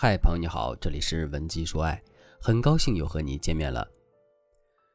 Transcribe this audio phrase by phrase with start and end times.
[0.00, 2.00] 嗨，朋友你好，这里是文姬说爱，
[2.40, 3.84] 很高兴又和你见面了。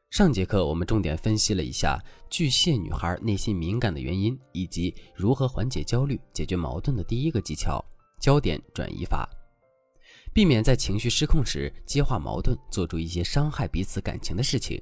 [0.08, 7.84] 上节课我们重点分析了一下巨蟹女孩内心敏感的原因，以及如何缓解焦虑、解决矛盾的第一个技巧——
[8.18, 9.28] 焦点转移法，
[10.32, 14.80] 避免在情绪失控时激化矛盾，做出一些伤害彼此感情的事情。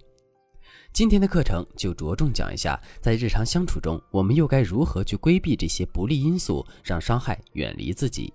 [0.92, 8.32] 今天的课程就着重讲一下，在日常相处中，我们又该如何去规避这些不利因素，让伤害远离自己。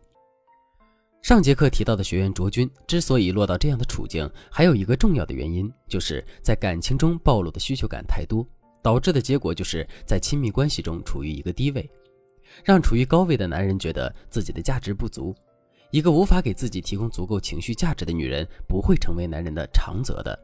[1.22, 8.48] 上节课提到的学员卓君之所以落到这样的处境，还有一个重要的原因，就是在感情中暴露的需求感太多，
[8.82, 11.90] 导致的结果就是在亲密关系中处于一个低位，
[12.64, 15.36] 让处于高位的男人觉得自己的价值不足。
[15.92, 20.38] 一个无法给自己提供足够情绪价值的女人，不会成为男人的长择的。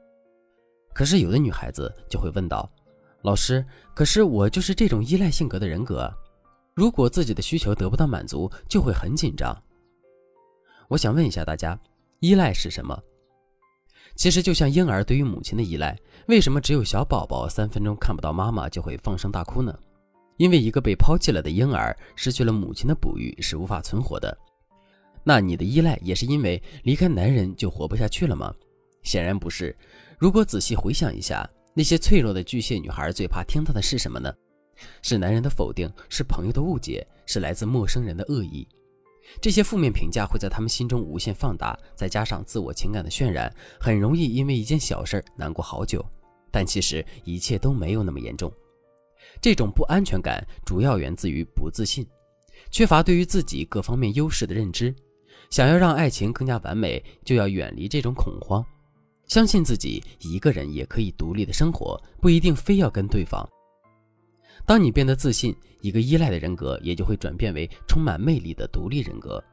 [0.93, 2.69] 可是有的女孩子就会问道
[3.23, 6.11] ：“老师，可是我就是这种依赖性格的人格，
[6.75, 9.55] 如果自己的需求得不到满足，就会很紧张。”
[10.94, 11.75] 我想问一下大家，
[12.19, 12.95] 依赖是什么？
[14.16, 19.75] 其实就像婴儿对于母亲的依赖，为什么只有小宝宝三分钟看不到妈妈就会放声大哭呢？
[20.38, 24.38] 因为一个被抛弃了的婴儿失去了母亲的哺育是无法存活的。
[25.23, 28.53] 那你的依赖也是因为离开男人就活不下去了吗？
[29.02, 29.75] 显然不是。
[30.19, 34.31] 如果仔细回想一下，那些脆弱的巨蟹女孩最怕听到的是什么呢？
[35.02, 38.67] 是男人的否定，是朋友的误解，是来自陌生人的恶意。
[39.41, 46.03] 这些负面评价会在他们心中无限放大，再加上自我情感的渲染，很容易因为一件小事难过好久。
[46.52, 48.52] 但其实一切都没有那么严重。
[49.41, 52.05] 这种不安全感主要源自于不自信，
[52.69, 54.93] 缺乏对于自己各方面优势的认知。
[55.49, 58.63] 想要让爱情更加完美，就要远离这种恐慌，
[59.27, 63.47] 相信自己一个人也可以独立的生活，不一定非要跟对方。
[64.66, 69.44] 当你变得自信，一个依赖的人格也就会转变为充满魅力的独立人格。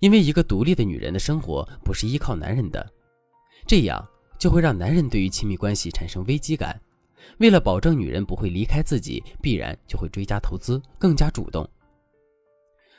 [0.00, 2.84] 因为一个独立的女人的生活不是依靠男人的，
[3.66, 4.04] 这样
[4.38, 6.78] 就会让男人对于亲密关系产生危机感。
[7.38, 11.66] 为了保证女人不会离开自己，必然就会追加投资，更加主动。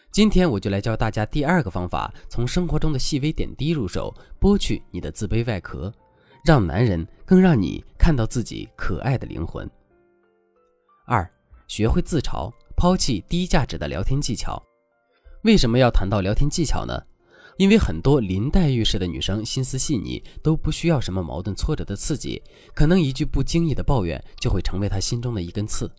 [0.10, 5.94] 今天我就来教大家第二个方法，从生活中的细微点滴入手，剥去你的自卑外壳，
[6.46, 9.70] 让男人更让你看到自己可爱的灵魂。
[11.08, 11.30] 二，
[11.68, 14.60] 学会自嘲，抛弃低价值的聊天技巧。
[15.44, 17.00] 为什么要谈到聊天技巧呢？
[17.58, 22.42] 因为很多林黛玉式的女生心思细腻，都不需要什么矛盾挫折的刺激，
[22.74, 25.90] 可能一句不经意的抱怨就会成为她心中的一根刺。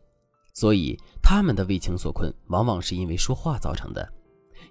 [0.53, 4.13] 所以，她们的为情所困，往往是因为说话造成的。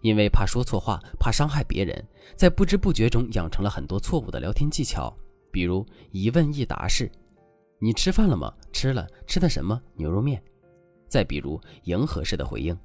[0.01, 5.15] 因为怕说错话，怕伤害别人，在不知不觉中养成了很多错误的聊天技巧，
[5.49, 7.09] 比如一问一答式。
[7.79, 8.53] 你吃饭了吗？
[8.71, 9.79] 吃了，吃的什么？
[9.95, 10.41] 牛肉面。
[11.07, 12.77] 再比如迎合式的回应，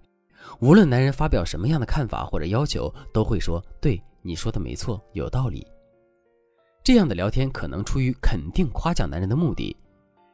[0.60, 5.66] 无论男人发表什么样的看法或者要求，都会说：“对，你说的没错，有道理。”
[6.82, 9.76] 这样的聊天可能出于肯定、夸奖男人的目的，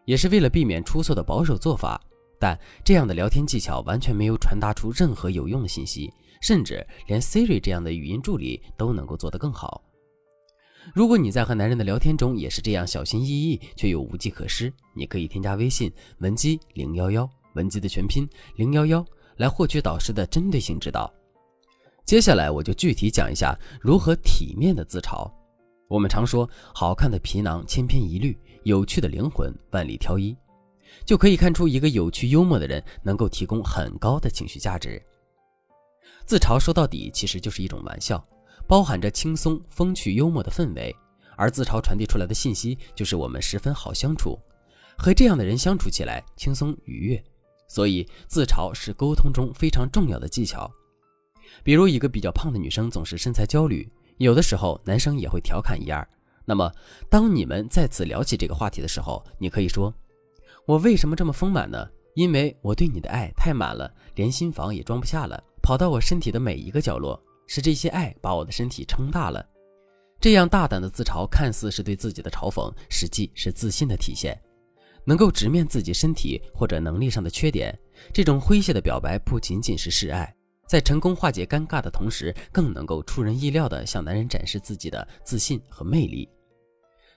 [0.05, 2.00] 也是为了避免出错的保守做法。
[2.38, 6.12] 但这样的聊天技巧完全没有传达出任何有用的信息，
[6.43, 9.83] 甚至连 Siri 这样的语音助理都能够做得更好。
[10.94, 19.04] 如果你在和男人的聊天中也是这样小心翼翼却又无计可施，你可以添加微信文姬零幺幺，文姬的全拼零幺幺，
[19.36, 21.12] 来获取导师的针对性指导。
[22.04, 25.30] 接下来我就具体讲一下如何体面的自嘲。
[25.88, 30.36] 我们常说，好看的皮囊千篇一律，有趣的灵魂万里挑一，
[31.04, 35.00] 就可以看出一个有趣幽默的人能够提供很高的情绪价值。
[36.25, 38.25] 自嘲说到底其实就是一种玩笑。
[38.66, 40.94] 包含着轻松、风趣、幽默的氛围，
[41.37, 44.38] 而自嘲传递出来的信息就是我们十分好相处，
[44.97, 47.22] 和这样的人相处起来轻松愉悦。
[47.69, 50.71] 所以，自嘲是沟通中非常重要的技巧。
[51.65, 56.06] 比如，一个比较胖的女生总是身材焦虑，有的时候男生也会调侃一二。
[56.44, 56.71] 那么，
[57.10, 59.93] 当你们再次聊起这个话题的时候，你可以说
[60.65, 61.88] ：“我为什么这么丰满呢？
[62.15, 69.44] 因为我对你的爱太满了，连心房也装不下了，跑到我身体的每一个角落。”是这些爱把我的身体撑大了，
[70.20, 74.37] 这样大胆的自嘲看似是对自己的嘲讽，实际是自信的体现。
[75.04, 77.78] 能够直面自己身体或者能力上的缺点，
[78.12, 80.34] 这种诙谐的表白不仅仅是示爱，
[80.66, 86.28] 在成功化解尴尬的同时，更能够出人意料地向男人展示自己的自信和魅力。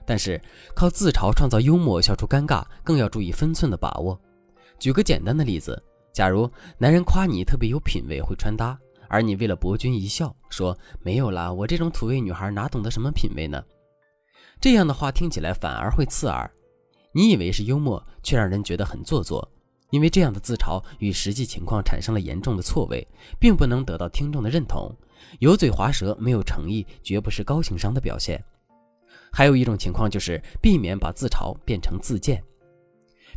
[0.06, 0.40] 但是，
[0.72, 4.16] 靠自嘲创造幽默消除尴尬，更要注意分寸的把握。
[4.78, 6.48] 举个简单的例子，假如
[6.78, 8.78] 男人夸你特别有品味，会穿搭。
[9.10, 13.62] 而你为了博君一笑，说没有啦，我这种土味女孩哪懂得什么品味呢？
[14.60, 16.48] 这样的话听起来反而会刺耳。
[17.12, 19.46] 你以为是幽默，却让人觉得很做作。
[19.90, 23.04] 因为这样的自嘲与实际情况产生了严重的错位，
[23.40, 24.94] 并不能得到听众的认同。
[25.40, 28.40] 油嘴滑舌、没有诚意，绝不是高情商的表现。
[29.32, 32.40] 还有一种情况就是避免把自嘲变成自荐，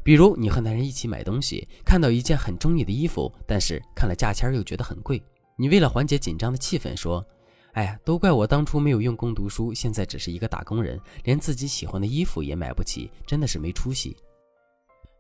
[0.04, 5.24] 比如你和男人一起买东西，看到一件很中意的衣服，但是看了价签又觉得很贵，
[5.56, 7.26] 你为了缓解紧张的气氛说
[7.74, 14.16] ：“哎呀，都怪我当初没有用功读书，现在只是一个打工人，连自己喜欢的衣服也买不起，真的是没出息。”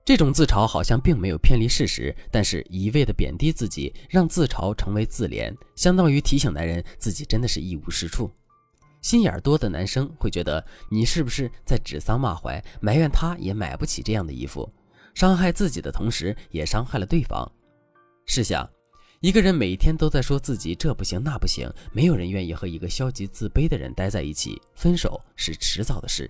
[0.05, 8.29] 这种自嘲好像并没有偏离事实，但是一味的贬低自己，让自嘲成为自怜，相当于提醒男人自己真的是一无是处。
[9.01, 14.69] 心眼多的男生会觉得你是不是在指桑骂槐，埋怨他也买不起这样的衣服，
[15.13, 17.49] 伤害自己的同时也伤害了对方。
[18.25, 18.69] 试想，
[19.23, 26.29] 一个人每天都在说自己这不行那不行，没有人愿意和一个消极自卑的人待在一起，分手是迟早的事。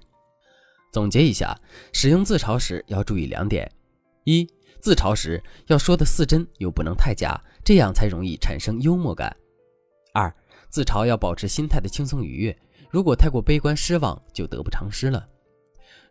[0.92, 1.60] 总结一下，
[1.92, 3.68] 使用自嘲时要注意两点：
[4.26, 4.48] 一、
[4.80, 7.36] 自嘲时要说的似真又不能太假，
[7.66, 9.28] 这样才容易产生幽默感；
[10.14, 10.32] 二、
[10.70, 12.56] 自嘲要保持心态的轻松愉悦，
[12.92, 15.28] 如果太过悲观失望，就得不偿失了。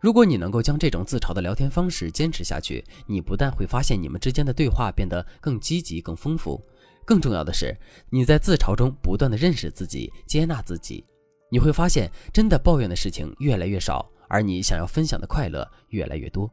[0.01, 6.61] 如果你能够将这种自嘲的聊天方式坚持下去，你不但会发现你们之间的对话变得更积极、更丰富，
[7.05, 7.77] 更重要的是，
[8.11, 11.05] 你在自嘲中不断的认识自己、接纳自己，
[11.51, 14.09] 你会发现真的抱怨的事情越来越少。
[14.29, 16.51] 而你想要分享的快乐越来越多。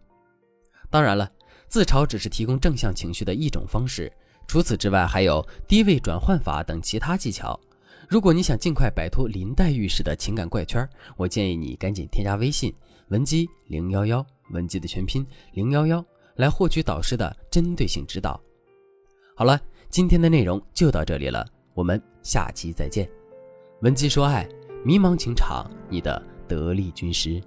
[0.89, 1.31] 当然了，
[1.69, 4.11] 自嘲只是提供正向情绪的一种方式，
[4.47, 7.57] 除此之外还有低位转换法等其他技巧。
[8.09, 10.85] 如果你想尽快摆脱林黛玉式的情感怪圈，
[11.15, 12.73] 我建议你赶紧添加微信
[13.07, 16.03] 文姬零幺幺，文姬的全拼零幺幺，
[16.35, 18.37] 来获取导师的针对性指导。
[19.37, 19.57] 好了，
[19.89, 21.43] 今天的内容就到这里了，
[21.73, 23.09] 我们下期再见。
[23.81, 24.47] 文姬说爱，
[24.85, 27.41] 迷茫情场，你的得力军师。